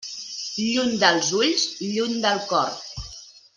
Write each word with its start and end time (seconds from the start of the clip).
Lluny 0.69 0.95
dels 1.03 1.29
ulls, 1.41 1.67
lluny 1.91 2.17
del 2.25 2.43
cor. 2.55 2.75